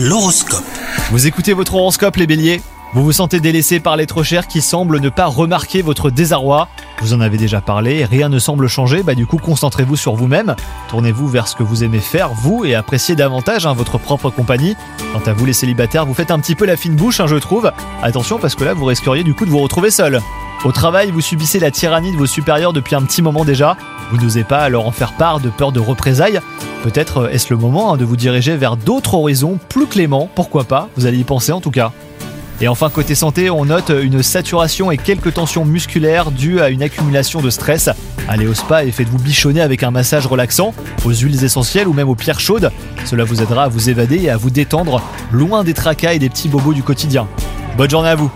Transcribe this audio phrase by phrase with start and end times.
[0.00, 0.62] L'horoscope.
[1.10, 2.62] Vous écoutez votre horoscope les béliers?
[2.94, 6.68] Vous vous sentez délaissé par les trop chers qui semblent ne pas remarquer votre désarroi
[7.00, 10.54] Vous en avez déjà parlé, rien ne semble changer, bah du coup concentrez-vous sur vous-même,
[10.88, 14.76] tournez-vous vers ce que vous aimez faire, vous, et appréciez davantage hein, votre propre compagnie.
[15.12, 17.34] Quant à vous les célibataires, vous faites un petit peu la fine bouche, hein, je
[17.34, 17.72] trouve.
[18.00, 20.20] Attention parce que là vous risqueriez du coup de vous retrouver seul.
[20.64, 23.76] Au travail, vous subissez la tyrannie de vos supérieurs depuis un petit moment déjà.
[24.12, 26.40] Vous n'osez pas leur en faire part de peur de représailles.
[26.82, 30.64] Peut-être euh, est-ce le moment hein, de vous diriger vers d'autres horizons plus cléments, pourquoi
[30.64, 31.92] pas, vous allez y penser en tout cas.
[32.60, 36.82] Et enfin côté santé, on note une saturation et quelques tensions musculaires dues à une
[36.82, 37.88] accumulation de stress.
[38.28, 40.74] Allez au spa et faites-vous bichonner avec un massage relaxant,
[41.04, 42.72] aux huiles essentielles ou même aux pierres chaudes.
[43.04, 46.28] Cela vous aidera à vous évader et à vous détendre, loin des tracas et des
[46.28, 47.28] petits bobos du quotidien.
[47.76, 48.30] Bonne journée à vous